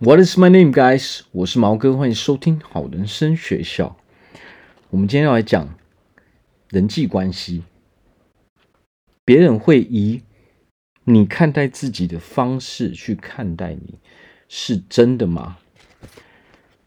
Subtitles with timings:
[0.00, 1.22] What is my name, guys？
[1.32, 3.96] 我是毛哥，欢迎收听好人生学校。
[4.90, 5.76] 我们今天要来讲
[6.68, 7.64] 人际关系。
[9.24, 10.22] 别人会以
[11.02, 13.98] 你看待自己的方式去看待你，
[14.48, 15.58] 是真的吗？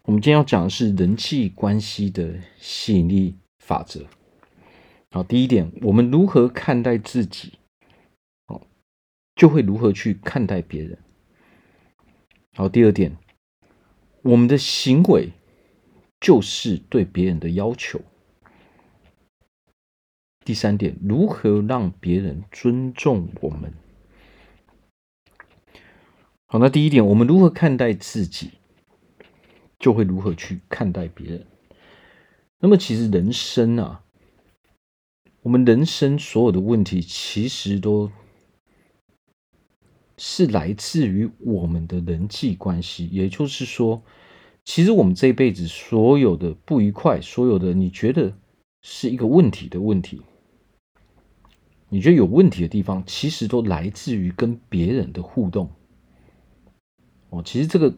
[0.04, 4.06] 我们今天要讲的是人际关系的吸引力法则。
[5.12, 7.56] 好，第一点，我们如何看待自己，
[8.48, 8.62] 哦，
[9.36, 10.98] 就会如何去看待别人。
[12.54, 13.16] 好，第二点，
[14.24, 15.32] 我们的行为
[16.20, 18.02] 就是对别人的要求。
[20.44, 23.74] 第三点，如何让别人尊重我们？
[26.48, 28.52] 好，那第一点，我们如何看待自己，
[29.80, 31.46] 就会如何去看待别人。
[32.60, 34.04] 那么，其实人生啊，
[35.42, 38.12] 我们人生所有的问题，其实都。
[40.18, 44.04] 是来自于我们的人际关系，也就是说，
[44.64, 48.34] 其实我们这一辈子所有的不愉快，所有的你觉得
[48.82, 50.22] 是一个问题的问题，
[51.90, 55.70] 你觉得有问题的地方，其实都来自于跟别人的互动。
[57.30, 57.96] 哦，其实这个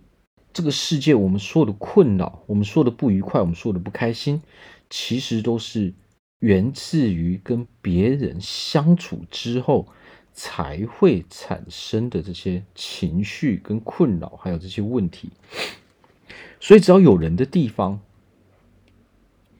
[0.53, 4.41] 这个世界，我们所有的困扰，我们所有的不愉快，我们所有的不开心，
[4.89, 5.93] 其实都是
[6.39, 9.87] 源自于跟别人相处之后。
[10.33, 15.29] 才会产生的这些情绪跟困扰，还有这些问题，
[16.59, 17.99] 所以只要有人的地方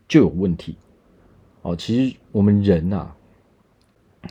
[0.08, 0.76] 就有问题。
[1.62, 3.16] 哦，其实我们人啊，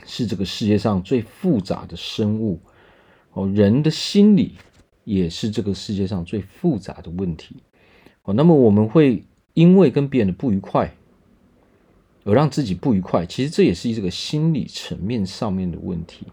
[0.05, 2.59] 是这个世界上最复杂的生物。
[3.31, 4.53] 哦，人的心理
[5.05, 7.55] 也是这个世界上最复杂的问题。
[8.23, 10.93] 哦，那么我们会因为跟别人的不愉快
[12.25, 16.25] 而让自己不愉快，其实这也是这个心理层面上面的问题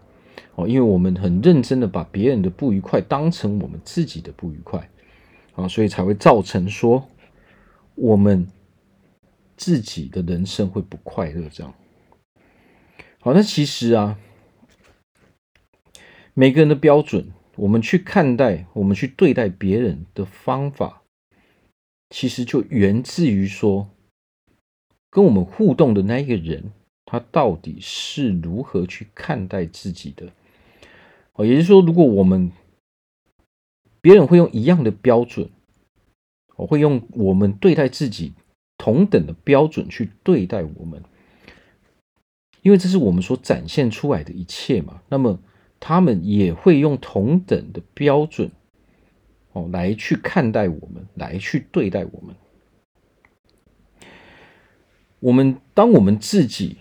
[0.55, 4.89] 哦，因为我们很认真的把别人的不愉快当成我们自己的不愉快
[5.55, 7.05] 啊，所以才会造成说
[7.95, 8.47] 我们
[9.57, 11.73] 自己的人生会不快乐这样。
[13.19, 14.17] 好，那其实啊，
[16.33, 21.01] 每个人的标准，我们去看待，我们去对待别人的方法，
[22.09, 23.89] 其实就源自于说。
[25.11, 26.71] 跟我们互动的那一个人，
[27.05, 30.31] 他到底是如何去看待自己的？
[31.33, 32.51] 哦，也就是说，如果我们
[34.01, 35.49] 别人会用一样的标准，
[36.55, 38.31] 我会用我们对待自己
[38.77, 41.03] 同等的标准去对待我们，
[42.61, 45.01] 因为这是我们所展现出来的一切嘛。
[45.09, 45.37] 那么
[45.79, 48.49] 他们也会用同等的标准，
[49.51, 52.33] 哦，来去看待我们，来去对待我们。
[55.21, 56.77] 我们当我们自己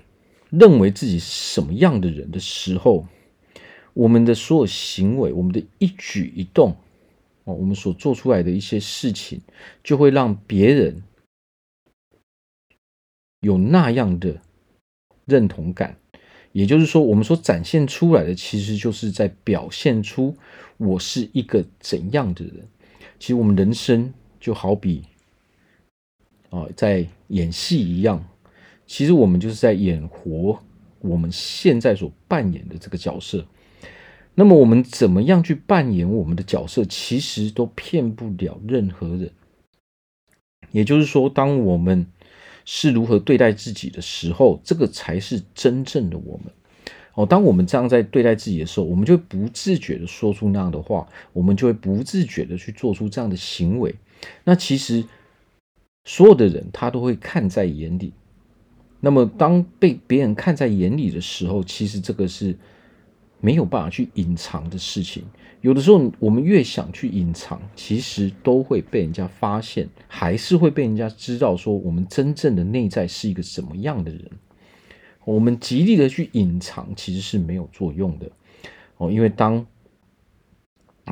[0.50, 3.06] 认为自己是什么样的人的时候，
[3.92, 6.76] 我们的所有行为，我们的一举一动，
[7.44, 9.40] 哦，我们所做出来的一些事情，
[9.84, 11.02] 就会让别人
[13.40, 14.40] 有那样的
[15.26, 15.98] 认同感。
[16.52, 20.34] 也就是说，我们所展现出来的，其实就是在表现出
[20.78, 22.66] 我是一个怎样的人。
[23.18, 25.04] 其实我们人生就好比。
[26.48, 28.28] 啊，在演戏一样，
[28.90, 30.58] 其实我们就是在演活
[30.98, 33.46] 我们现在所扮演的这个角色。
[34.34, 39.30] 那么，我们怎么样去扮演我们的角色，其实都骗不了任何人。
[40.72, 42.04] 也就是说，当我们
[42.64, 46.52] 是如何对待自己的时候，这个才是真正的我们。
[47.14, 53.94] 哦，当我们这样在对待自己的时候，我们就会不自觉的说出那样的话，我们就会不自觉的去做出这样的行为。
[54.42, 55.04] 那其实。
[56.06, 58.14] 所有的人他都会看在眼里，
[59.00, 62.54] 那么当被别人看在眼里的时候，其实这个是
[63.40, 65.24] 没有办法去隐藏的事情。
[65.62, 74.30] 有的时候我们越想去隐藏，其实都会被人家发现，还是会被人家知道说我们真正的内在是一个什么样的人。
[75.24, 78.30] 我们极力的去隐藏，其实是没有作用的
[78.98, 79.66] 哦，因为当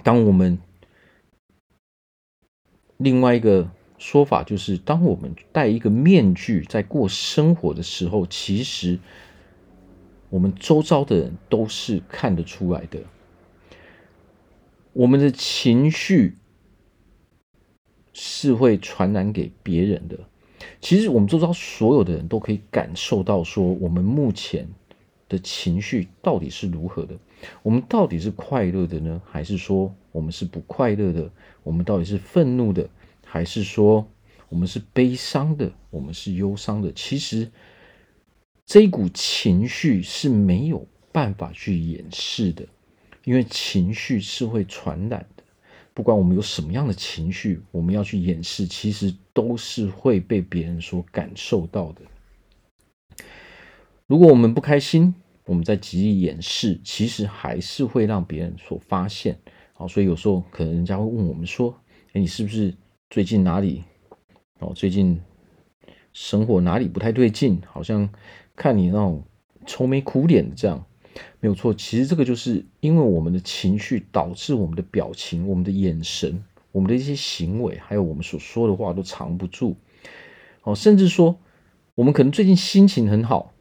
[0.05, 0.59] 当我们
[2.99, 3.71] 另外一个。
[3.99, 8.99] 说法就是，当我们戴一个面具在过生活的时候，其实
[10.31, 13.01] 我们周遭的人都是看得出来的。
[14.93, 16.37] 我们的情绪
[18.13, 20.19] 是会传染给别人的。
[20.81, 24.67] 其实我们周遭所有的人都可以感受到，说我们目前
[25.29, 27.17] 的情绪到底是如何的。
[27.63, 31.31] 我们到底是快乐的呢，还是说我们是不快乐的？
[31.63, 32.89] 我们到底是愤怒的？
[33.31, 34.09] 还是说
[34.49, 36.91] 我们是悲伤的，我们是忧伤的？
[36.93, 37.51] 其实
[38.65, 42.67] 这一股情绪是没有办法去掩饰的，
[43.25, 45.43] 因为情绪是会传染的。
[45.93, 52.03] 不管我们有什么样的情绪，我们要去掩饰，其实都是会被别人所感受到的。
[54.07, 55.15] 如果我们不开心，
[55.45, 59.39] 我们在极力掩饰，其实还是会让别人所发现。
[59.75, 61.79] 好，所以有时候可能人家会问我们说
[62.15, 62.75] ：“诶，你是不是
[63.11, 63.85] 最近哪里？
[64.59, 65.21] 哦，最近
[66.13, 67.63] 生活哪里不太对劲？
[67.67, 68.11] 好像
[68.55, 69.25] 看你那种
[69.67, 70.85] 愁眉苦脸的这样。”
[71.41, 79.75] 没有错，其实这个就是因为我们的情绪导致我们的表情、我们的眼神、我们的一些行为，还有我们所说的话都藏不住。
[80.63, 81.39] 哦，甚至说
[81.95, 83.53] 我们可能最近心情很好。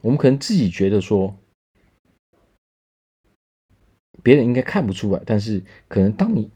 [0.00, 1.36] 我们可能自己觉得说，
[4.22, 6.50] 别人应该看不出来，但是可能当你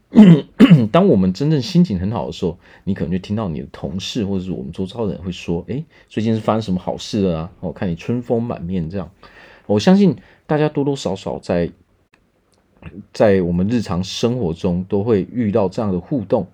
[0.91, 7.51] 当我们真正心情很好的时候，你可能就听到你的同事或者是我们周遭的人会说：“哎，最近是发生什么好事了啊？
[7.59, 9.11] 我看你春风满面这样。”
[9.67, 10.15] 我相信
[10.45, 11.69] 大家多多少少在
[13.11, 16.47] 在我们日常生活中都会遇到这样的互动，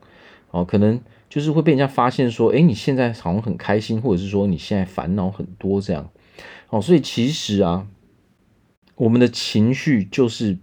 [0.50, 1.00] 哦，可能
[1.30, 6.10] 就是会被人家发现说：“哎，你现在好像很开心，或者是说你现在烦恼很多这样。”
[6.70, 7.88] 哦，所以其实啊，
[8.96, 10.58] 我们的情绪就是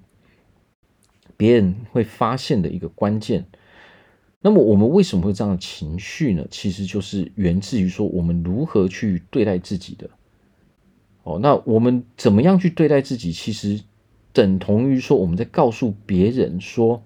[1.41, 3.47] 别人会发现的一个关键。
[4.43, 6.47] 那么，我们为什么会这样的情绪呢？
[6.51, 10.11] 其实就是源自于说，我们如何去对待自己的。
[11.23, 13.33] 哦，那我们怎么样去对待自己？
[13.33, 13.81] 其实
[14.35, 17.03] 等同于说，我们在告诉别人说：“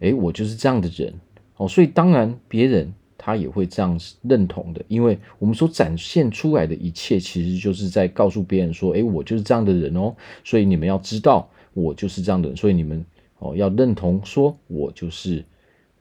[0.00, 1.14] 诶，我就是这样的人。”
[1.56, 2.92] 哦，所以当然别人。
[3.24, 10.12] 他也会这样认同的，因为我们所展现出来的一切，其实就是在告诉别人说：“诶，我就是这样的人哦。”
[10.42, 12.56] 所以你们要知道，我就是这样的人。
[12.56, 13.06] 所以你们
[13.42, 15.44] 哦要认同，说我就是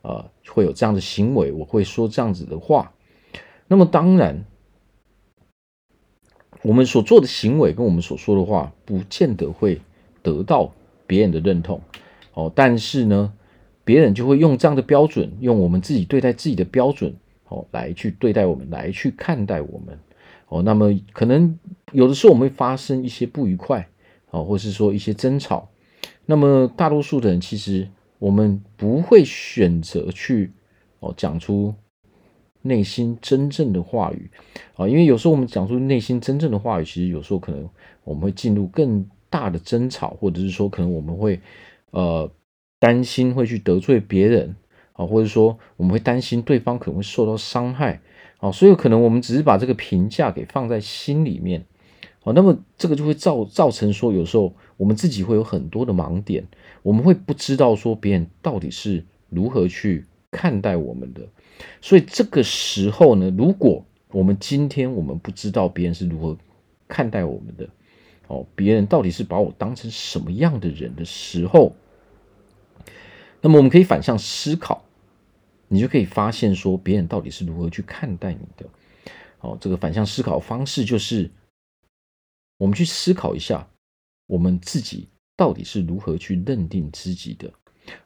[0.03, 2.93] 呃会有这样的行为，我会说这样子的话。
[3.67, 4.45] 那么当然，
[6.61, 9.81] 我们所做的行为跟我们所说的话，不见得会
[10.21, 10.71] 得到
[11.07, 11.81] 别人的认同
[12.33, 12.51] 哦。
[12.53, 13.33] 但是呢，
[13.83, 17.15] 别人就会用这样的标准，用我们自己对待自己的标准，
[17.47, 19.97] 哦，来去对待我们，来去看待我们，
[20.49, 21.57] 哦，那么可能
[21.93, 23.87] 有的时候我们会发生一些不愉快，
[24.29, 25.69] 哦，或是说一些争吵，
[26.31, 30.53] 那么大多数的人其实我们不会选择去
[31.01, 31.75] 哦讲出
[32.61, 34.31] 内心真正的话语，
[34.75, 37.69] 啊，因为有时候我们讲出内心真正的话语，其实有时候可能
[38.05, 41.41] 我们会进入更大的争吵，或者是说可能我们会
[41.91, 42.31] 呃。
[42.81, 44.55] 担心会去得罪别人
[44.93, 48.01] 啊，或者说我们会担心对方可能会受到伤害
[48.39, 51.63] 啊，所以可能我们只是把这个评价给放在心里面
[52.23, 56.43] 啊，那么这个就会造造成说，有时候我们自己会有很多的盲点，
[56.81, 61.21] 我们会不知道说别人到底是如何去看待我们的，
[61.81, 66.35] 所以这个时候呢，如果我们今天我们不知道别人是如何
[66.87, 67.69] 看待我们的，
[68.25, 71.75] 哦，别人到底是把我当成什么样的人的时候。
[73.39, 74.83] 那么我们可以反向思考，
[75.67, 78.65] 你就可以发现说别人到底是如何去看待你的。
[79.41, 81.29] 哦，这个反向思考方式就是，
[82.57, 83.67] 我们去思考一下，
[84.31, 87.51] 我们自己到底是如何去认定自己的。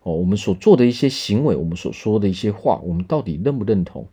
[0.01, 4.07] 哦，我们所做的一些行为，我们所说的一些话，我们到底认不认同？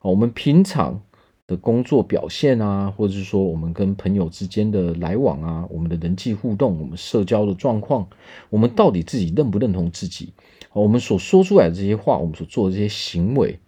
[0.00, 1.02] 哦，我们平常。
[1.50, 8.08] 的工作表现啊，或者是说我们跟朋友之间的来往啊，我们的人际互动，我们社交的状况，
[8.50, 10.32] 我们到底自己认不认同自己？
[10.70, 13.58] 哦我们所说出来的这些话，我们所做的这些行为，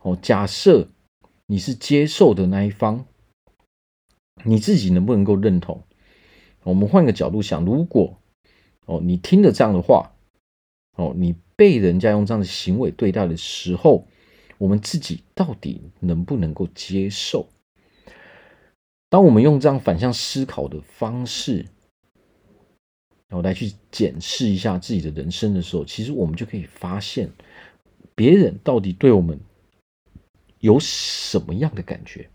[0.00, 0.88] 哦，假设
[1.46, 3.06] 你是接受的那一方，
[4.44, 5.84] 你自己能不能够认同？
[6.62, 8.18] 我们换个角度想，如果
[8.86, 10.12] 哦，你听了这样的话，
[10.96, 14.06] 哦，你被人家用这样的行为对待的时候。
[14.58, 17.48] 我们自己到底能不能够接受？
[19.08, 21.64] 当我们用这样反向思考的方式，
[23.28, 27.30] 然后来去检视一下自己的人生的时候，其实我们就可以发现，
[28.14, 29.40] 别人到底对我们
[30.58, 32.28] 有什么样的感觉？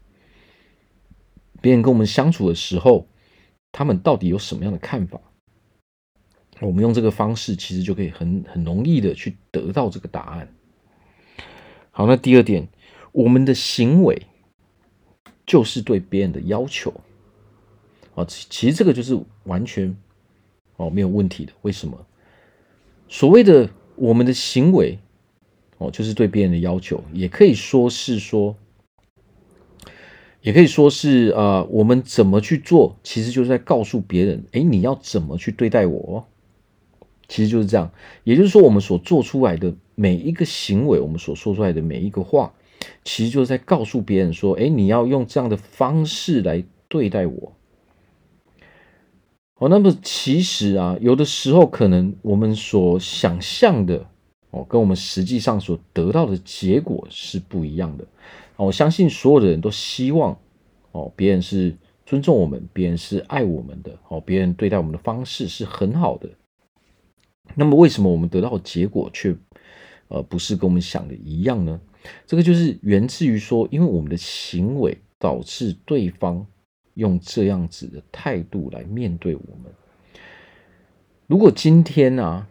[1.61, 3.07] 别人跟我们相处的时候，
[3.77, 5.19] 他们到底有什么样的看法？
[6.61, 10.47] 我们用这个方式，其实就可以很很容易的去得到这个答案。
[11.91, 12.69] 好，那第二点，
[13.11, 14.27] 我们的行为
[15.45, 16.93] 就是对别人的要求
[18.15, 19.93] 啊，其实这个就是完全
[20.77, 21.51] 哦没有问题的。
[21.63, 22.07] 为什么？
[23.09, 24.97] 所谓的我们的行为
[25.79, 28.55] 哦，就是对别人的要求，也可以说是说，
[30.45, 36.27] 也可以说是啊，我们怎么去做，其实就是在告诉别人，哎，你要怎么去对待我。
[37.27, 37.91] 其实就是这样，
[38.23, 42.53] 也就是说，我们所做出来的每一个行为，我们所说出来的每一个话，
[43.03, 47.53] 其实就是在告诉别人说：“哎，你要用这样的方式来对待我。”
[49.57, 54.05] 哦，那么其实啊，有的时候可能我们所想象的
[54.51, 58.05] 哦，跟我们实际上所得到的结果是不一样的。
[58.57, 60.39] 我相信所有的人都希望
[60.91, 66.29] 哦，别人是尊重我们，别人是爱我们的，哦，别人对待我们的方式是很好的。
[67.53, 69.35] 那么，为什么我们得到的结果却
[70.07, 71.81] 呃不是跟我们想的一样呢？
[72.25, 76.47] 这个就是源自于说，因为我们的行为导致对方
[76.93, 79.73] 用这样子的态度来面对我们。
[81.27, 82.47] 如果今天啊，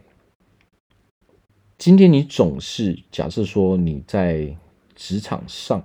[1.79, 4.55] 今天你总是假设说你在
[4.95, 5.83] 职场上。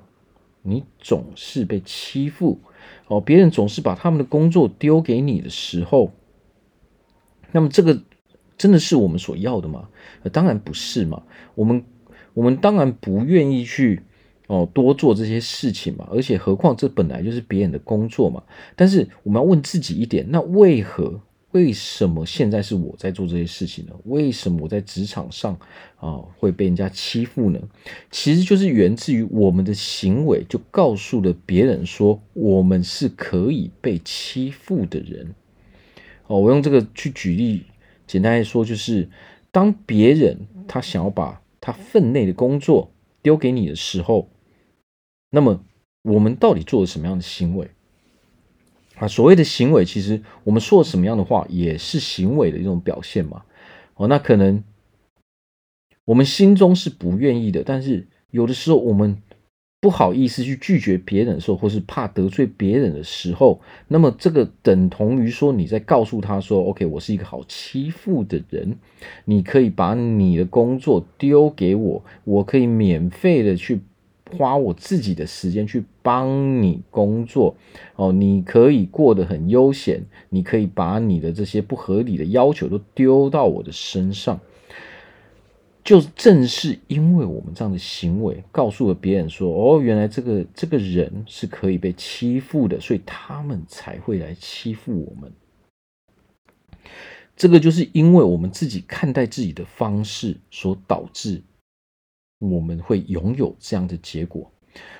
[0.61, 2.59] 你总是被欺负
[3.07, 6.11] 哦，别人总是把他们的工作丢给你的时候，
[7.51, 8.01] 那么这个
[8.57, 9.89] 真的是我们所要的吗？
[10.31, 11.23] 当然不是嘛。
[11.55, 11.83] 我们
[12.33, 14.01] 我们当然不愿意去
[14.47, 18.43] 哦多做这些事情嘛，而且何况这本来就是别人的工作嘛。
[18.75, 21.21] 但是我们要问自己一点，那为何？
[21.51, 23.93] 为什么现在是我在做这些事情呢？
[24.05, 25.57] 为什么我在职场上
[25.95, 27.59] 啊会被人家欺负呢？
[28.11, 35.33] 其实就是源自于我们的行为，就告诉了别人说我们是可以被欺负的人。
[36.27, 37.63] 哦，我用这个去举例，
[38.05, 39.09] 简单来说就是，
[39.49, 40.37] 当别人
[40.67, 42.91] 他想要把他分内的工作
[43.23, 44.29] 丢给你的时候，
[45.31, 45.63] 那么
[46.03, 47.71] 我们到底做了什么样的行为？
[48.99, 53.43] 啊，所谓的行为，其实我们说什么样的话，也是行为的一种表现嘛。
[53.95, 54.63] 哦，那可能
[56.05, 59.21] 我们心中是不愿意的，但是有的时候我们
[59.81, 68.77] 不好意思去拒绝别人的时候，或是怕得罪别人的时候，那么这个等同于说你在告诉他说：“OK，我是一个好欺负的人，
[69.23, 73.79] 你可以把你的工作丢给我，我可以免费的去。”
[74.37, 77.55] 花我自己的时间去帮你工作
[77.95, 84.39] 哦，你可以过得很悠闲，你可以把你的这些不合理的要求都丢到我的身上。
[85.83, 95.31] 就正是因为我们这样的行为，告诉了别人说：“哦，原来这个这个人是可以被欺负的，所以他们才会来欺负我们。”
[97.35, 101.41] 这个就是因为我们自己看待自己的方式所导致。
[102.39, 104.51] 我们会拥有这样的结果。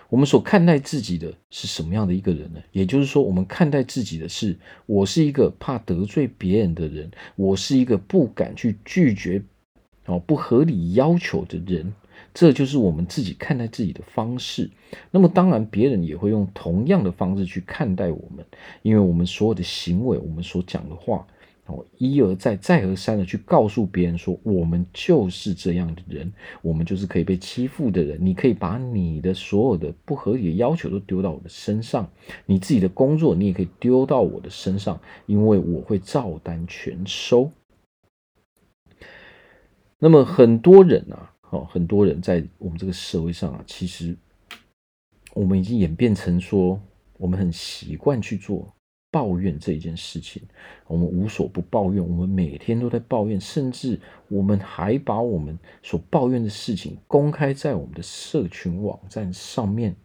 [0.09, 2.59] 我们所看待自己的是什么样的一个人呢？
[2.71, 9.41] 也就是说，我们看待自己的是，我是一个怕得罪别人的人，我是一个不敢去拒绝
[10.05, 11.93] 哦不合理要求的人。
[12.33, 14.69] 这就是我们自己看待自己的方式。
[15.11, 18.45] 那么，当然，别人也会用同样的方式去看待我们，
[18.81, 21.25] 因为我们所有的行为，我们所讲的话。
[21.97, 28.17] 一而再，再而三的去告诉别人说，我们就是这样的人，我们就是可以被欺负的人。
[28.21, 32.09] 你可以把你的所有的不合理的要求都丢到我的身上，
[32.45, 37.51] 你自己的工作你也可以丢到我的身上，因为我会照单全收。
[39.99, 44.15] 那么很多人啊，哦，很多人在我们这个社会上啊，其实
[45.33, 46.79] 我们已经演变成说，
[47.17, 48.73] 我们很习惯去做。
[49.11, 50.41] 抱怨这件事情，
[50.87, 59.95] 我们无所不抱怨，我们每天都在抱怨，甚至我们还把我们所抱怨的事情公开在我们的社群网站上面。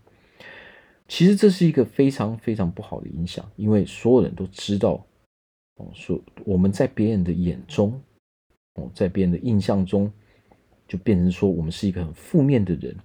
[1.06, 5.06] 其实这是一个非常非常不好的影响，因为所有人都知道，
[5.76, 8.00] 哦，说我们在别人的眼中，
[8.76, 10.10] 哦，在别人的印象中，
[10.88, 12.96] 就变成说我们是一个很负面的人，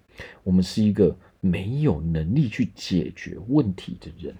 [0.45, 4.33] 我们是一个没有能力去解决问题的人。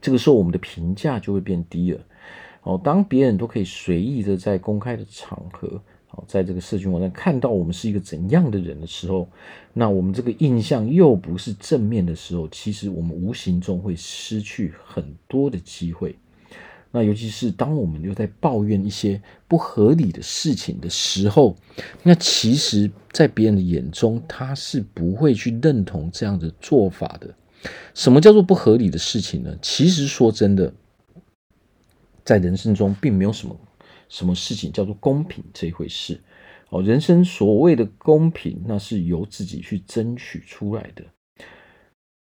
[0.00, 2.00] 这个时候，我们的评价就会变低了。
[2.62, 5.80] 哦，当别人都可以随意的在公开的场合，
[6.10, 9.26] 哦，在这个社群网站看到我们是一个怎样的人的时候，
[9.72, 16.16] 那我们这个印象又不是正面的时候，其实我们无形中会失去很多的机会。
[16.90, 21.54] 那尤其是当我们又在抱怨一些不合理的事情的时候，
[22.02, 27.34] 那其实，在别人的眼中，他是不会去认同这样的做法的。
[27.94, 29.58] 什么叫做不合理的事情呢？
[29.60, 30.72] 其实说真的，
[32.24, 33.58] 在人生中并没有什么
[34.08, 36.20] 什么事情叫做公平这一回事。
[36.70, 41.04] 哦，人生所谓的公平，那是由自己去争取出来的。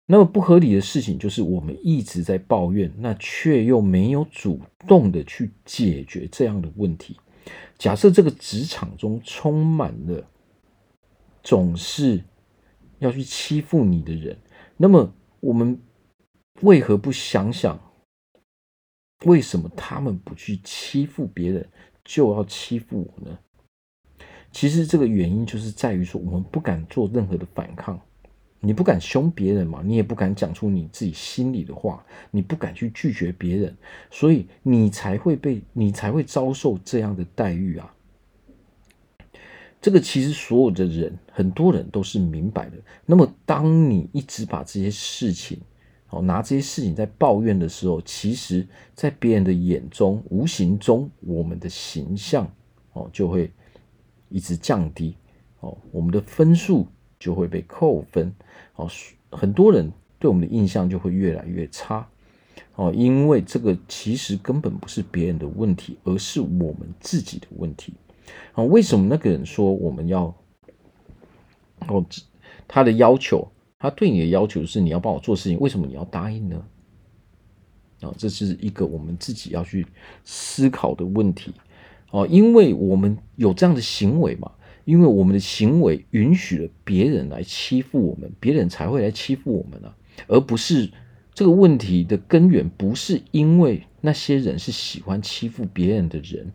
[0.06, 7.16] 那么不合理的事情，就是我们一直在抱怨，那却又没有主动的去解决这样的问题。
[7.76, 10.24] 假设这个职场中充满了
[11.42, 12.22] 总是
[12.98, 14.36] 要去欺负你的人。
[14.82, 15.78] 那么，我们
[16.62, 17.78] 为何不想想，
[19.26, 21.68] 为什么他们不去欺负别人，
[22.02, 23.38] 就要欺负我呢？
[24.50, 28.00] 其实这个原因就是在于说，我们不敢做任何的反抗。
[28.58, 33.76] 你不敢凶别人嘛，你也不敢讲出你自己心里的话，你不敢去拒绝别人，
[34.10, 37.94] 所以你才会被，你才会遭受这样的待遇啊。
[39.80, 42.76] 这个其实所有的人，很多人都是明白的。
[43.06, 45.58] 那么，当你一直把这些事情，
[46.10, 52.46] 哦，拿这些事情在抱怨的时候，其实，在别人的眼中，无形中，我们的形象，
[52.92, 53.50] 哦，就会
[54.28, 55.16] 一直降低，
[55.60, 56.86] 哦，我们的分数
[57.18, 58.30] 就会被扣分，
[58.76, 58.86] 哦，
[59.30, 62.06] 很多人对我们的印象就会越来越差，
[62.74, 67.94] 哦，因为这个其实根本不是别人的问题，而是我们自己的问题。
[68.52, 70.34] 啊，为什么那个人说我们要
[71.88, 72.04] 哦？
[72.68, 76.64] 他的要求，他对你的要求是你要帮我做事情，为什么你要答应呢？
[78.00, 79.86] 啊，这是一个我们自己要去
[80.24, 81.52] 思考的问题
[82.12, 84.52] 哦，因为我们有这样的行为嘛，
[84.84, 89.94] 因为我们的行为允许了别人来欺负我们，别人才会来欺负我们啊，
[90.28, 90.90] 而不是
[91.34, 96.52] 这个问题的根源不是因为那些人是喜欢欺负别人的人。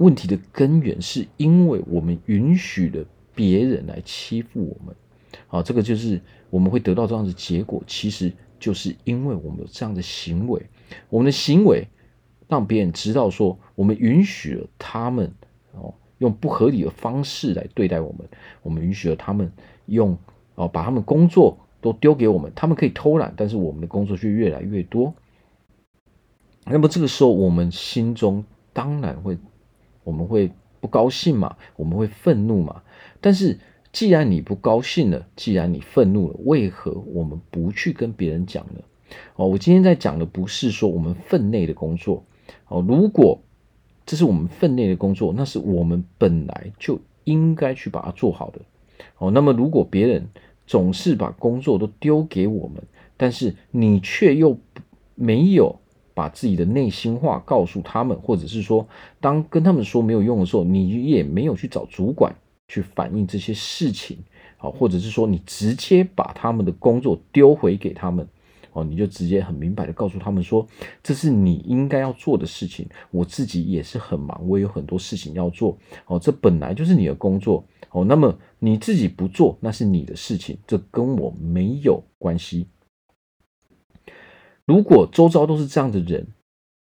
[0.00, 3.04] 问题的根源是因为我们允许了
[3.34, 4.96] 别人来欺负我们，
[5.48, 10.62] 啊，这个就是我们会得到这样的结果，其实就是因为我们有这样的行为，
[11.10, 11.86] 我们的行为
[12.48, 15.30] 让别人知道说我们允许了他们
[15.72, 18.26] 哦用不合理的方式来对待我们，
[18.62, 19.52] 我们允许了他们
[19.84, 20.16] 用
[20.54, 25.12] 哦把他们工作都丢给我们，他们可以偷懒，但是我们的工作却越来越多，
[26.64, 28.42] 那么这个时候我们心中
[28.72, 29.36] 当然会。
[30.04, 31.56] 我们会不高兴嘛？
[31.76, 32.82] 我们会愤怒嘛？
[33.20, 33.58] 但是
[33.92, 38.80] 既然你不高兴了，既然你愤怒了，为何我们不去跟别人讲呢？
[39.36, 42.24] 哦，我今天在讲的不是说我们分内的工作
[42.68, 42.84] 哦。
[42.86, 43.40] 如果
[44.06, 48.60] 这是我们分内的工作，那是我们本来就应该去把它做好的
[49.18, 49.30] 哦。
[49.30, 50.28] 那么如果别人
[50.66, 52.82] 总是把工作都丢给我们，
[53.16, 54.58] 但是你却又
[55.14, 55.80] 没有。
[56.14, 58.86] 把自己的内心话告诉他们，或者是说，
[59.20, 62.34] 当跟他们说没有用的时候，你也没有去找主管
[62.68, 64.18] 去反映这些事情，
[64.56, 68.28] 好，或者是说，你直接把他们的工作丢回给他们，
[68.72, 70.66] 哦，你就直接很明白的告诉他们说，
[71.02, 82.66] 这是你应该要做的事情，我自己也是很忙，我也有很多事情要做，哦，这本来就是你的工作，哦，那么你自己不做，那是你的事情，这跟我没有关系。
[84.70, 86.28] 如果周遭都是这样的人，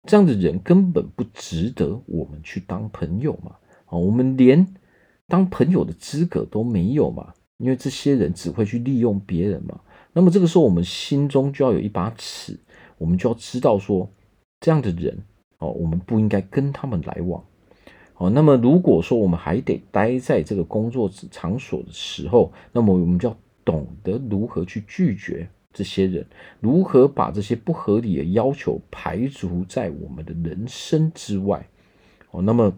[0.07, 3.57] 这样的人根本不值得我们去当朋友嘛？
[3.87, 4.65] 啊，我们连
[5.27, 7.33] 当朋友的资格都没有嘛？
[7.57, 9.77] 因为这些人只会去利用别人嘛。
[10.13, 12.57] 那么这个时候，我们心中就要有一把尺，
[12.97, 14.09] 我们就要知道说，
[14.61, 15.13] 这样的人
[15.57, 17.43] 哦，我们不应该跟他们来往。
[18.15, 23.35] 哦，那么如果说我们还得待在这个工作场所的时候，那么我们就要
[23.65, 25.49] 懂得如何去拒绝。
[25.75, 26.25] 这些人
[26.59, 31.67] 如何把这些不合理的要求排除在我们的人生之外？
[32.31, 32.73] 哦，那么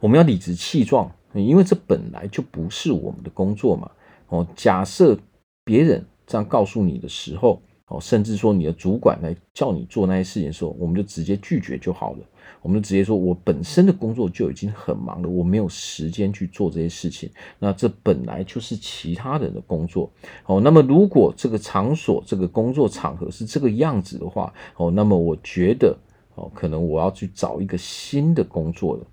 [0.00, 3.90] 我们要理直气壮，因为这本来就不是我们的工作嘛。
[4.28, 5.18] 哦，假设
[5.64, 7.60] 别人这样告诉你的时候。
[7.90, 12.18] 哦，甚至说你的主管来叫你做那些事情的时候，我们就直接拒绝就好了。
[12.62, 17.30] 我们就直接说，我本身的工作就已经很忙了，我没有时间去做这些事情。
[17.58, 20.10] 那这本来就是其他人的工作。
[20.46, 25.96] 哦，那么如果这个场所、这个工作场合是这个样子的话，哦，那么我觉得，
[26.34, 29.06] 哦，可能我要去找一个新的工作了。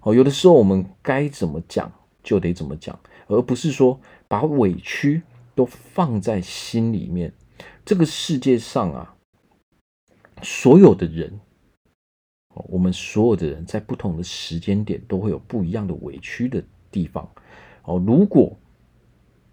[0.00, 1.90] 哦，有的时候我们该怎么讲
[2.22, 5.22] 就得怎么讲，而不是说把委屈
[5.54, 7.32] 都放在心里面。
[7.84, 9.14] 这个世界上啊，
[10.42, 11.40] 所有的人，
[12.68, 17.28] 我们所有的人在不同的时间点都会有不一样的委屈的地方。
[17.84, 18.56] 哦，如果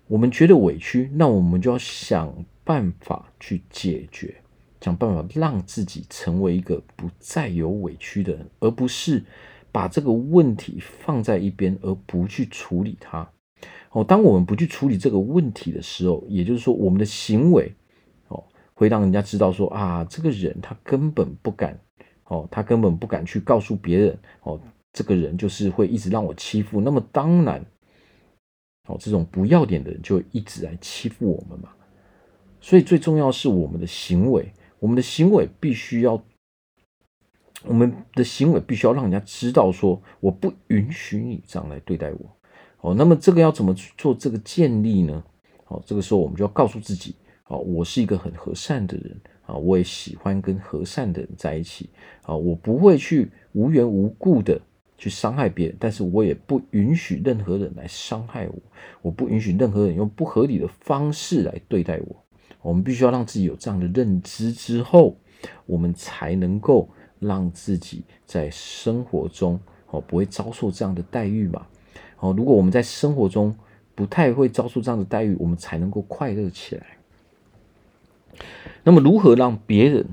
[0.08, 4.36] 我们觉得委屈，那我们就要想办法去解决，
[4.82, 9.24] 想办法让自己成为一个不再有委屈的人，而不是
[9.72, 13.30] 把这个问题放在一边而不去处理它。
[13.92, 17.74] 哦，当我们不去处理这个问题的时候，也就是说，我们的行为
[18.28, 18.44] 哦。
[18.74, 21.80] 会让人家知道说啊，这个人他根本不敢
[22.26, 24.60] 哦，他根本不敢去告诉别人哦，
[24.94, 26.82] 这个人就是会一直让我欺负。
[26.82, 27.64] 那么当然，
[28.88, 31.70] 哦，这种不要脸的人就一直来欺负我们嘛。
[32.60, 36.20] 所以最重要是我们的行为，我们的行为必须要，
[37.64, 42.38] 我们的行为必须要让人家知道说，我不允许你这样来对待我。
[42.82, 45.24] 哦，那么这个要怎么去做这个建立呢？
[45.68, 47.16] 哦，这个时候我们就要告诉自己。
[47.46, 51.90] 哦，我是一个很和善的人啊，我也喜欢跟和善的人在一起
[52.24, 54.60] 啊，我不会去无缘无故的
[54.98, 58.56] 去伤害别人，但是我也不允许任何人来伤害我，
[59.02, 62.16] 我不允许任何人用不合理的方式来对待我。
[62.62, 65.16] 我们必须要让自己有这样的认知之后，
[65.68, 69.60] 我们才能够让自己在生活中
[69.92, 71.68] 哦不会遭受这样的待遇嘛。
[72.20, 73.56] 哦，如果我们在生活中
[73.94, 76.95] 不太会遭受这样的待遇，我们才能够快乐起来。
[78.84, 80.08] 那么，如何让别人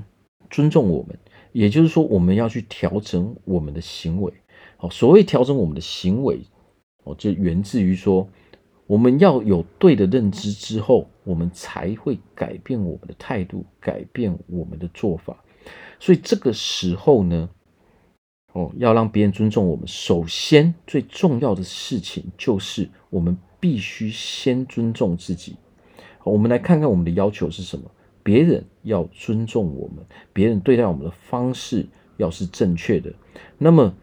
[0.49, 1.17] 尊重我们？
[1.51, 4.33] 也就是说，我们要去调整我们的行为。
[4.79, 6.41] 哦，所谓调整我们的行为，
[7.03, 8.27] 哦，就源自于说，
[8.87, 15.43] 我们要有对的认知之后，我们才会改变我们的态度，改变我们的做法。
[15.99, 17.49] 所以这个时候呢，
[18.53, 25.55] 哦，要让别人尊重我们，首先最重要的事情就是我们必须先尊重自己。
[26.23, 27.89] 我们来看看我们的要求是什么：
[28.23, 31.85] 别人要尊重我们，别人对待我们的方式
[32.17, 33.13] 要是正确的。
[33.57, 33.93] 那么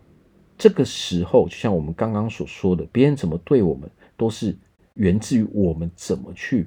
[0.58, 4.54] 这个时候，就像我们刚刚所说的，别人怎么对我们，都是
[4.94, 6.66] 源自于我们怎么去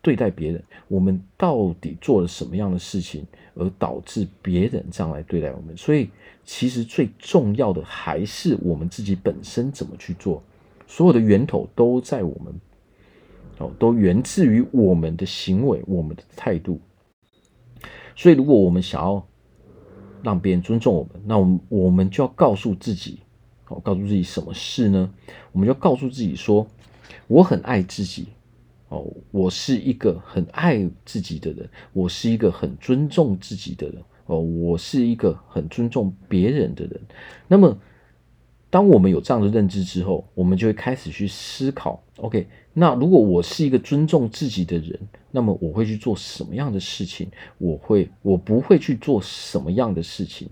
[0.00, 0.64] 对待别人。
[0.88, 5.76] 我们到底做了什么样的事情，而导致别人这样来对待我们？
[5.76, 6.08] 所以，
[6.44, 10.42] 其实最重要的还是我们自己本身怎么去做。
[10.86, 12.58] 所有的源头都在我们。
[13.58, 16.80] 哦，都源自于我们的行为，我们的态度。
[18.16, 19.26] 所以，如果我们想要
[20.22, 23.20] 让别人尊重我们，那我们我们就要告诉自己，
[23.68, 25.12] 哦，告诉自己什么事呢？
[25.52, 26.66] 我们就告诉自己说，
[27.26, 28.28] 我很爱自己，
[28.88, 37.00] 哦，我是一个很爱自己的人，我是一个很尊重自己的人，哦，我是一个很尊重别人的人。
[37.46, 37.78] 那么，
[38.70, 44.98] 当我们有这样的认知之后，我们就会开始去思考，OK，那如果我是一个尊重自己的人，
[45.30, 47.30] 那么我会去做什么样的事情？
[47.56, 50.48] 我会，我不会去做什么样的事情？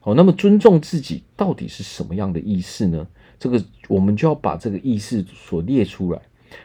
[0.00, 3.06] 好，那么尊重自己到底是什么样的意思呢？
[3.38, 6.22] 这个我们就要把这个意思所列出来。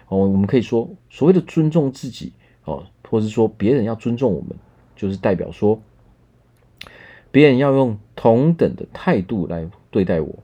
[0.08, 2.32] 哦，我们可以说，所谓的尊重自己，
[2.64, 4.52] 哦，或者说别人要尊重我们，
[4.96, 5.82] 就是代表说，
[7.32, 10.40] 别人要用同等的态度来对待我。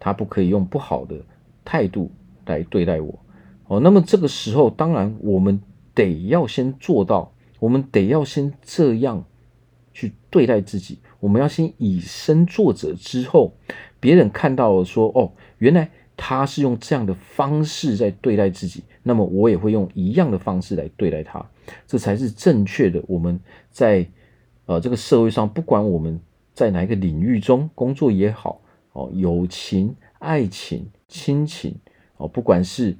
[0.00, 1.16] 他不可以用不好的
[1.64, 2.10] 态度
[2.46, 3.18] 来对待我，
[3.66, 5.60] 哦，那么这个时候，当然我们
[5.94, 9.24] 得要先做到，我们得要先这样
[9.92, 13.52] 去对待自己，我们要先以身作则，之后
[14.00, 21.44] 别人看到说，哦，原来他是用这样的方式在对待自己，那么我也会用一样的方式来对待他，
[21.86, 23.02] 这才是正确的。
[23.06, 23.38] 我们
[23.70, 24.06] 在
[24.66, 26.18] 呃这个社会上，不管我们
[26.54, 28.62] 在哪一个领域中工作也好。
[28.92, 31.76] 哦，友情、爱情、亲情，
[32.16, 32.96] 哦，不管是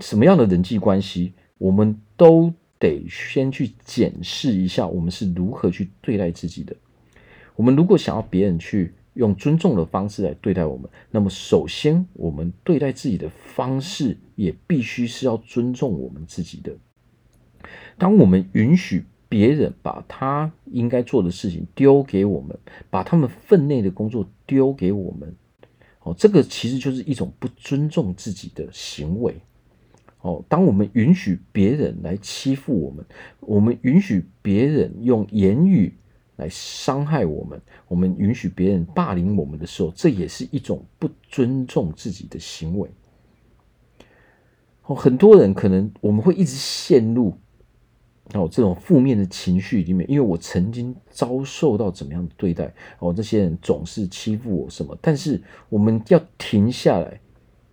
[0.00, 6.76] 什么样的人际关系，我们都得先去检视一下，我们是如何去对待自己的。
[7.56, 16.76] 我们如果想要别人去用尊重的方式来对待我们，那么首先我们对待自己的方式也必须是要尊重我们自己的。
[17.96, 19.04] 当我们允许。
[19.34, 22.56] 别人把他应该做的事情丢给我们，
[22.88, 25.34] 把他们分内的工作丢给我们，
[26.04, 29.34] 哦，这个其实就是一种不尊重自己的行为。
[30.20, 33.04] 哦，当我们允许别人来欺负我们，
[33.40, 35.92] 我们允许别人用言语
[36.36, 42.88] 来伤害我们，我们允许别人霸凌我们的时候，这也是一种不尊重自己的行为。
[44.84, 47.36] 哦，很多人可能我们会一直陷入。
[48.32, 57.20] 哦，这种负面的情绪里面，因为我曾经遭受到怎么样的对待，哦，这些人总是欺负我什么，但是我们要停下来，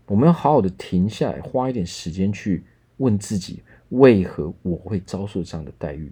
[0.05, 2.65] 我们要好好的停下来，花一点时间去
[2.97, 6.11] 问自己，为何我会遭受这样的待遇？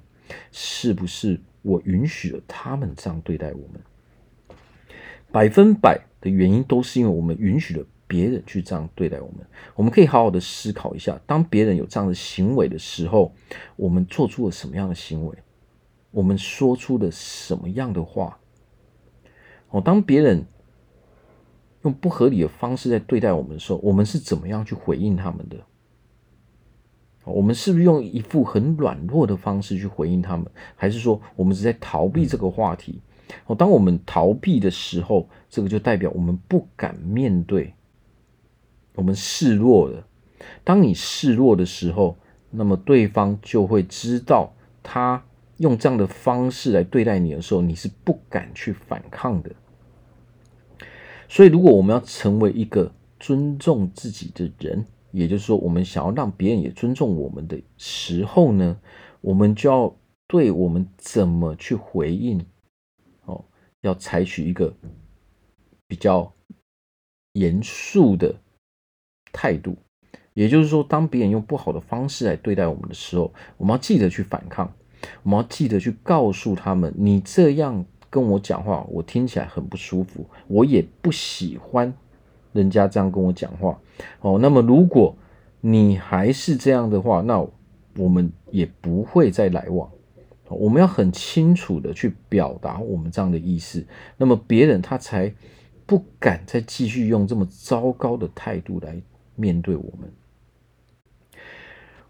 [0.52, 4.58] 是不是我允许了他们这样对待我们？
[5.32, 7.86] 百分百的原因都是因为我们允许了。
[8.10, 9.46] 别人去这样对待我们，
[9.76, 13.32] 我们可以好好的思考一下：当别人有这样的行为的时候，
[13.76, 15.38] 我们做出了什么样的行为？
[16.10, 18.40] 我们说出了什么样的话？
[19.70, 20.44] 哦，当别人
[21.84, 25.58] 用不合理的方式在对待我们的时候，我们是怎么样去回应他们的？
[27.26, 30.48] 我们是不是用一副很软弱的方式去回应他们？
[30.76, 33.00] 还是说我们是在逃避这个话题？
[33.46, 37.72] 哦，当我们逃避的时候，这个就代表我们不敢面对。
[39.00, 40.06] 我们示弱了。
[40.66, 42.18] 当你示弱的时候，
[42.52, 45.24] 那么对方就会知道，他
[45.58, 49.56] 用这样的方式来对待你的时候，你是不敢去反抗的。
[51.30, 58.78] 所以，如果我们要成为一个尊重自己的人，也就是说，我们想要让别人也尊重我们的时候呢，
[59.22, 59.96] 我们就要
[60.28, 62.46] 对我们怎么去回应，
[63.24, 63.46] 哦，
[63.82, 64.76] 要采取一个
[65.88, 66.34] 比较
[67.34, 68.36] 严肃的。
[69.32, 69.78] 态度，
[70.34, 74.72] 也就是说，当别人用不好的方式来对待我们的时候，我们要记得去反抗，
[75.24, 81.94] 我们要记得去告诉他们：你这样跟我讲话，我听起来很不舒服，我也不喜欢
[82.54, 83.80] 人家这样跟我讲话。
[84.22, 85.16] 哦，那么如果
[85.62, 87.46] 你还是这样的话，那
[87.98, 89.90] 我们也不会再来往。
[90.48, 93.86] 我们要很清楚的去表达我们这样的意思，
[94.18, 95.32] 那么别人他才
[95.86, 99.00] 不敢再继续用这么糟糕的态度来
[99.40, 100.12] 面对我们。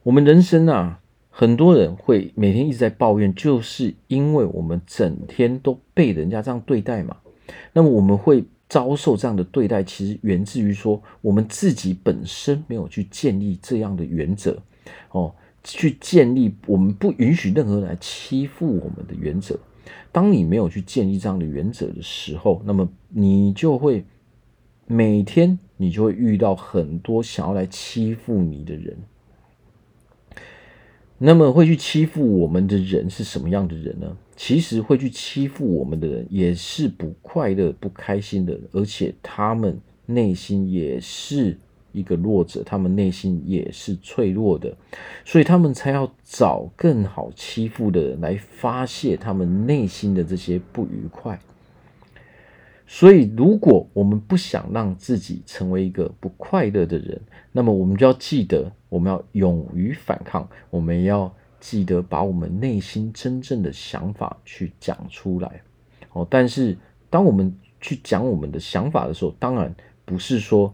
[0.04, 7.18] 我们人生啊，很多人会每天一直在抱怨，就是因为我们整天都被人家这样对待嘛。
[7.74, 14.62] 那么我们会遭受这样的对待，其实源自于说我们自己本身没有去建立这样的原则
[15.12, 15.34] 哦。
[15.62, 19.60] 去建立我们不允许任何人来欺负我们的原则。
[20.10, 24.06] 当你没有去建立这样的原则的时候，那么你就会
[24.88, 28.98] 每天你就会遇到很多想要来欺负你的人。
[31.18, 34.16] 那么会去欺负我们的人是什么样的人呢？
[34.36, 41.58] 其实会去欺负我们的人也是不快乐、不开心的，而且他们内心也是。
[41.92, 44.78] 一个弱者，他们内心也是脆弱的，
[45.26, 51.40] 所以他们才要找更好欺负的人来发泄他们内心的这些不愉快。
[52.92, 57.22] 所以，如果我们不想让自己成为一个不快乐的人，
[57.52, 65.62] 那么我们就要记得，我们要勇于反抗，我们要记得把我们内心真正的想法去讲出来。
[66.14, 66.76] 哦，但是
[67.12, 69.74] 当我们去讲我们的想法的时候，当然
[70.04, 70.74] 不是说。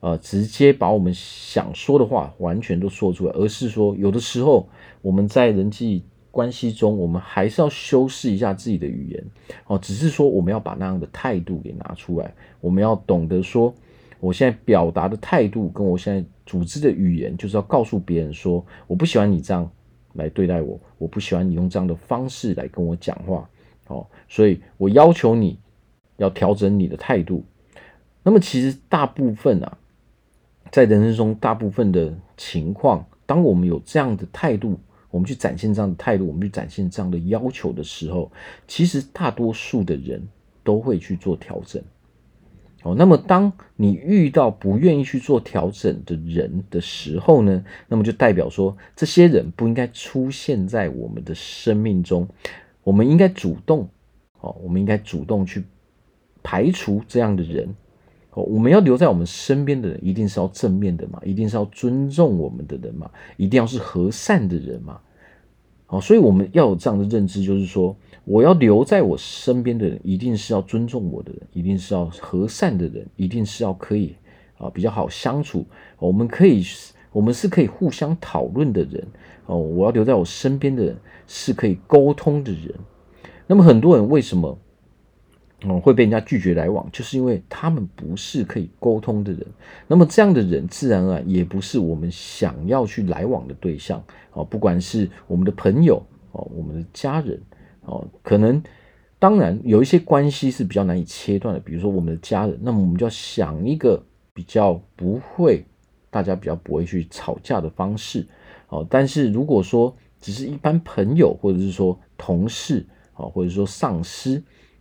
[0.00, 4.68] 呃，直接把我们想说的话完全都说出来，而是说，有的时候
[5.02, 6.04] 我们在人际
[6.38, 9.24] 关系中，我们还是要修饰一下自己的语言。
[9.66, 13.74] 哦，只是说我们要把那样的态度给拿出来，我们要懂得说，
[14.20, 19.68] 我现在表达的态度跟我现在组织的语言，就是要告诉别人说，我不喜欢你这样
[20.12, 23.50] 来对待我，我不喜欢你用这样的方式来跟我讲话。
[23.88, 25.58] 哦，所以我要求你
[26.18, 27.44] 要调整你的态度。
[28.22, 29.76] 那么，其实大部分啊。
[30.70, 34.78] 在人生中，大部分的情况，当我们有这样的态度，
[35.10, 38.30] 我们去展现这样的态度，我们去展现这样的要求的时候，
[38.66, 40.26] 其实大多数的人
[40.62, 41.82] 都会去做调整。
[42.82, 52.28] 哦，那么当你遇到不愿意去做调整的人的时候呢，那么就代表说，这些人不应该出现在我们的生命中，
[52.84, 53.88] 我们应该主动，
[54.40, 55.64] 哦，我们应该主动去
[56.42, 57.74] 排除这样的人。
[58.42, 65.00] 我们要留在我们身边的人，一定是要正面的嘛，一定是要尊重我们的人嘛，一定要是和善的人嘛。
[65.86, 74.14] 好，所以我们要有这样的认知，就是说，我要留在我身边的人，一定是要尊重我的人，一定是要和善的人，一定是要可以
[74.58, 75.64] 啊比较好相处。
[75.98, 76.62] 我们可以，
[77.10, 79.06] 我们是可以互相讨论的人。
[79.46, 80.94] 哦，我要留在我身边的人
[81.26, 82.74] 是可以沟通的人。
[83.46, 84.58] 那么很多人为什么？
[85.64, 89.44] 哦，会被人家拒绝来往，就是因为他们不是可以沟通的人。
[89.88, 94.00] 那么这样的人，自然而然也不是我们想要去来往的对象。
[94.32, 97.42] 哦，不管是我们的朋友，哦，我们的家人，
[97.86, 98.62] 哦，可能
[99.18, 102.56] 当然有一些关系是比较难以切断的，比如说我们的家人。
[102.62, 104.00] 那么我们就要想一个
[104.32, 105.64] 比较不会，
[106.08, 108.24] 大家比较不会去吵架的方式。
[108.68, 114.40] 哦，但是如果说只是一般朋友，或者是说同事，哦，或者说上司。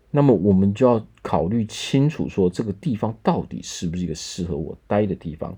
[0.10, 5.56] 那么我们就要考虑清楚，说这个地方到底是不是一个适合我待的地方。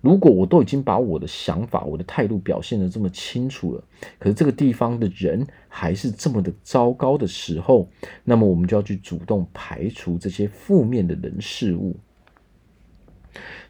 [0.00, 3.84] 如果我都已经把我的想法、我的态度表现的这么清楚了，
[4.18, 7.88] 可是这个地方的人还是这么的糟糕的时候，
[8.24, 11.96] 那么我们就要去主动排除这些负面的人事物。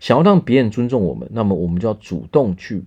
[0.00, 2.82] 想要让别人尊重我们，那么我们就要主动去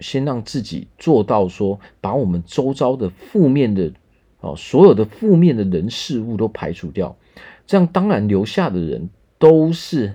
[0.00, 3.92] 先让自己做到说，把我们周遭的负面的。
[4.40, 7.16] 哦，所有的负面的人事物都排除掉，
[7.66, 10.14] 这样当然留下的人都是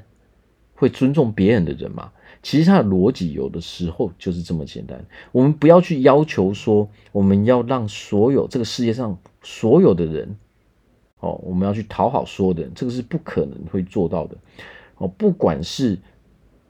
[0.75, 2.11] 会尊重别人的人嘛。
[2.41, 5.05] 其实他的逻辑有的时候就是这么简单。
[5.31, 10.35] 我们不要去要求说，我们要让所有这个世界上所有的人，
[11.19, 14.35] 哦，我们要去讨好所有的人，这个是不可能会做到的。
[14.97, 15.99] 哦，不管是。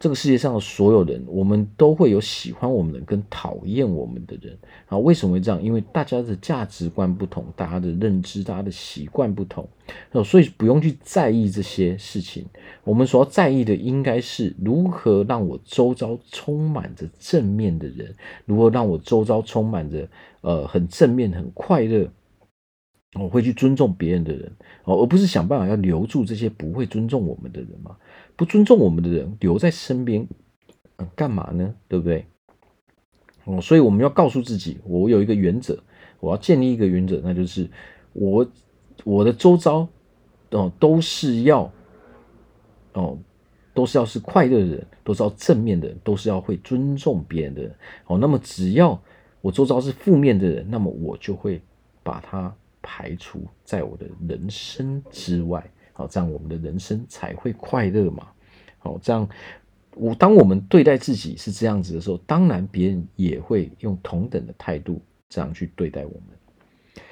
[0.05, 4.95] 这个世界上的所有人，我们都会有喜欢我们的跟讨厌我们的人啊。
[4.99, 5.59] 为什么会这样？
[5.63, 9.67] 因为大家的价值观不同，大家的认知、大家的习惯不同，
[10.23, 12.45] 所以不用去在意这些事情。
[12.83, 18.13] 我们所要在意的，应该是如何让我周遭充满着正面的人，
[18.45, 20.07] 如何让我周遭充满着
[20.41, 22.07] 呃很正面、很快乐，
[23.19, 24.51] 我会去尊重别人的人
[24.83, 27.97] 哦，而不是想办法要留住这些不会尊重我们的人嘛。
[28.35, 30.27] 不尊重我们的人留在身边，
[30.97, 31.73] 嗯，干嘛呢？
[31.87, 32.25] 对不对？
[33.45, 35.81] 哦，所以我们要告诉自己，我有一个原则，
[36.19, 37.69] 我要建立一个原则，那就是
[38.13, 38.45] 我
[39.03, 39.87] 我的周遭
[40.49, 41.71] 哦都是要
[42.93, 43.17] 哦
[43.73, 47.75] 都是要是快乐的人，都是要正面的人，都是要会尊重别人的人。
[48.03, 48.99] 好，那么只要
[49.41, 51.61] 我周遭是负面的人，那么我就会
[52.01, 55.69] 把它排除在我的人生之外。
[55.97, 58.27] 好，这样我们的人生才会快乐嘛。
[58.79, 59.27] 好，这样
[59.95, 67.03] 我当我们对待自己是这样子的时候，当然别人也会用同等的态度这样去对待我们。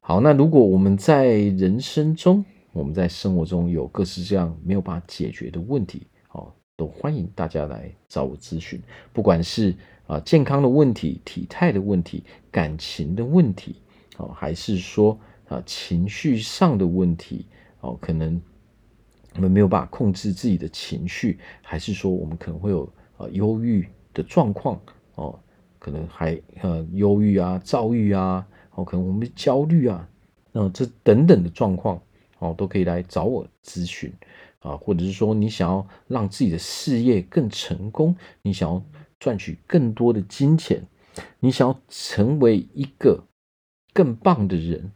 [0.00, 8.82] 好，那如果我们在人生中，我们在生活中有各式各样没有办法解决的问题，好，都欢迎大家来找我咨询。
[9.12, 9.72] 不管是
[10.08, 13.76] 啊健康的问题、体态的问题、感情的问题，
[14.16, 15.16] 好，还是说
[15.48, 17.46] 啊情绪上的问题，
[17.82, 18.42] 哦，可能
[19.36, 24.80] 我们没有办法控制自己的情绪，还是说我们可能会有呃忧郁的状况，
[25.14, 25.38] 哦，
[25.78, 28.44] 可能还呃忧郁啊、躁郁啊。
[28.74, 30.08] 哦，可能我们焦虑啊，
[30.50, 32.00] 那这等等的状况，
[32.38, 34.10] 哦，都可以来找我咨询
[34.60, 38.82] 啊，或者是说你想要让自己的事业更成功，你想要
[39.20, 40.82] 赚取更多的金钱，
[41.38, 43.24] 你想要成为一个
[43.92, 44.90] 更棒的人，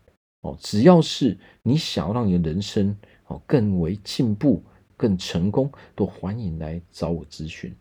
[0.46, 4.62] 哦，只要是你想要让你的人生哦更为进步、
[4.96, 7.74] 更成功，都欢迎来找我咨询。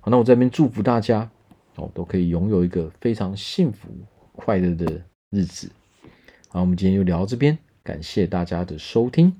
[0.00, 1.30] 好，那我这边祝福大家
[1.76, 3.88] 哦，都可以拥有一个非常幸福
[4.32, 5.70] 快乐的日子，
[6.48, 9.34] 好，我们今天就聊到这边，感谢大家的收听，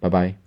[0.00, 0.45] 拜拜。